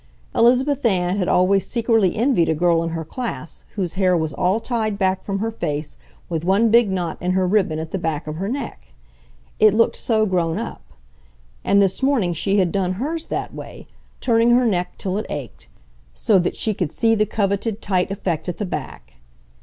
Elizabeth 0.33 0.83
Ann 0.83 1.17
had 1.17 1.27
always 1.27 1.67
secretly 1.67 2.15
envied 2.15 2.49
a 2.49 2.55
girl 2.55 2.81
in 2.81 2.89
her 2.89 3.05
class 3.05 3.63
whose 3.75 3.93
hair 3.93 4.17
was 4.17 4.33
all 4.33 4.59
tied 4.59 4.97
back 4.97 5.23
from 5.23 5.37
her 5.37 5.51
face, 5.51 5.99
with 6.27 6.43
one 6.43 6.71
big 6.71 6.89
knot 6.91 7.19
in 7.21 7.33
her 7.33 7.45
ribbon 7.47 7.77
at 7.77 7.91
the 7.91 7.99
back 7.99 8.25
of 8.25 8.37
her 8.37 8.47
neck. 8.49 8.93
It 9.59 9.75
looked 9.75 9.95
so 9.95 10.25
grown 10.25 10.57
up. 10.57 10.81
And 11.63 11.83
this 11.83 12.01
morning 12.01 12.33
she 12.33 12.57
had 12.57 12.71
done 12.71 12.93
hers 12.93 13.25
that 13.25 13.53
way, 13.53 13.85
turning 14.19 14.49
her 14.49 14.65
neck 14.65 14.97
till 14.97 15.19
it 15.19 15.27
ached, 15.29 15.67
so 16.15 16.39
that 16.39 16.55
she 16.57 16.73
could 16.73 16.91
see 16.91 17.13
the 17.13 17.27
coveted 17.27 17.79
tight 17.79 18.09
effect 18.09 18.49
at 18.49 18.57
the 18.57 18.65
back. 18.65 19.17